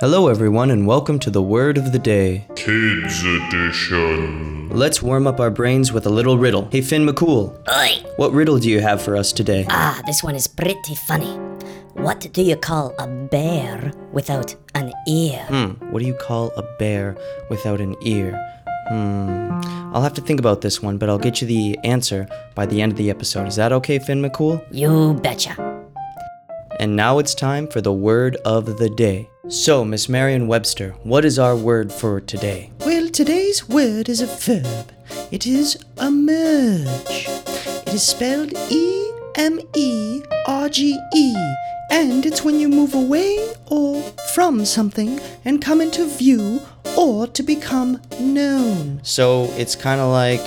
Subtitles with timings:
[0.00, 2.46] Hello, everyone, and welcome to the word of the day.
[2.54, 4.68] Kids Edition.
[4.68, 6.68] Let's warm up our brains with a little riddle.
[6.70, 8.08] Hey, Finn McCool, Oi!
[8.16, 9.66] what riddle do you have for us today?
[9.68, 11.36] Ah, this one is pretty funny.
[11.94, 15.44] What do you call a bear without an ear?
[15.48, 17.16] Hmm, what do you call a bear
[17.50, 18.38] without an ear?
[18.90, 19.50] Hmm,
[19.92, 22.80] I'll have to think about this one, but I'll get you the answer by the
[22.80, 23.48] end of the episode.
[23.48, 24.64] Is that okay, Finn McCool?
[24.70, 25.56] You betcha.
[26.78, 29.28] And now it's time for the word of the day.
[29.50, 32.70] So, Miss Marion Webster, what is our word for today?
[32.80, 34.92] Well, today's word is a verb.
[35.30, 37.26] It is emerge.
[37.86, 41.34] It is spelled E M E R G E,
[41.90, 44.02] and it's when you move away or
[44.34, 46.60] from something and come into view
[46.98, 49.00] or to become known.
[49.02, 50.42] So, it's kind of like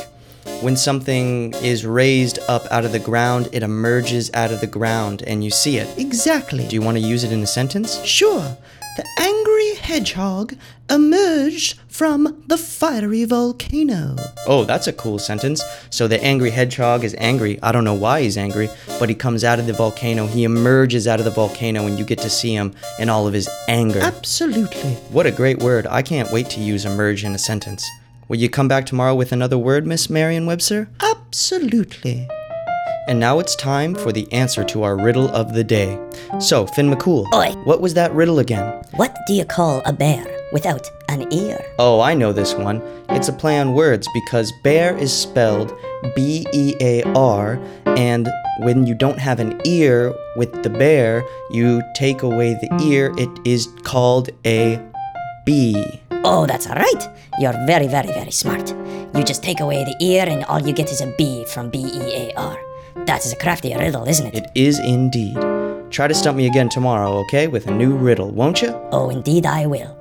[0.61, 5.23] when something is raised up out of the ground, it emerges out of the ground
[5.25, 5.89] and you see it.
[5.97, 6.67] Exactly.
[6.67, 8.03] Do you want to use it in a sentence?
[8.05, 8.55] Sure.
[9.01, 10.55] The angry hedgehog
[10.87, 14.15] emerged from the fiery volcano.
[14.45, 15.63] Oh, that's a cool sentence.
[15.89, 17.57] So the angry hedgehog is angry.
[17.63, 20.27] I don't know why he's angry, but he comes out of the volcano.
[20.27, 23.33] He emerges out of the volcano and you get to see him in all of
[23.33, 24.01] his anger.
[24.01, 24.93] Absolutely.
[25.09, 25.87] What a great word.
[25.87, 27.89] I can't wait to use emerge in a sentence.
[28.27, 30.89] Will you come back tomorrow with another word, Miss Marion Webster?
[30.99, 32.27] Absolutely.
[33.11, 35.99] And now it's time for the answer to our riddle of the day.
[36.39, 37.51] So, Finn McCool, Oi.
[37.65, 38.81] what was that riddle again?
[38.95, 41.59] What do you call a bear without an ear?
[41.77, 42.81] Oh, I know this one.
[43.09, 45.77] It's a play on words because bear is spelled
[46.15, 51.83] B E A R, and when you don't have an ear with the bear, you
[51.95, 54.79] take away the ear, it is called a
[55.45, 56.01] bee.
[56.23, 57.09] Oh, that's alright.
[57.39, 58.69] You're very, very, very smart.
[59.13, 61.79] You just take away the ear and all you get is a B from B
[61.79, 62.70] E A R.
[62.95, 64.35] That is a crafty riddle, isn't it?
[64.35, 65.35] It is indeed.
[65.91, 68.69] Try to stump me again tomorrow, okay, with a new riddle, won't you?
[68.91, 69.97] Oh, indeed I will.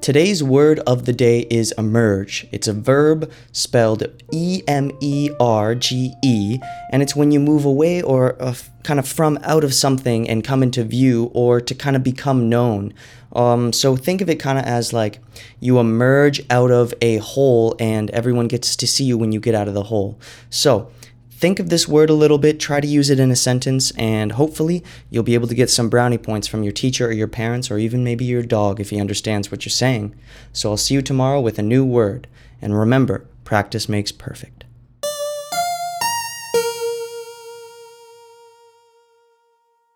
[0.00, 2.46] Today's word of the day is emerge.
[2.52, 6.58] It's a verb spelled E M E R G E,
[6.92, 8.54] and it's when you move away or uh,
[8.84, 12.48] kind of from out of something and come into view or to kind of become
[12.48, 12.94] known.
[13.32, 15.20] Um, so think of it kind of as like
[15.60, 19.54] you emerge out of a hole and everyone gets to see you when you get
[19.54, 20.18] out of the hole.
[20.48, 20.90] So
[21.38, 24.32] think of this word a little bit, try to use it in a sentence, and
[24.32, 27.70] hopefully you'll be able to get some brownie points from your teacher or your parents
[27.70, 30.16] or even maybe your dog if he understands what you're saying.
[30.52, 32.26] So I'll see you tomorrow with a new word.
[32.60, 34.57] And remember, practice makes perfect.